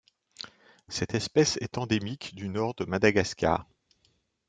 [0.89, 3.67] Cette espèce est endémique du nord de Madagascar.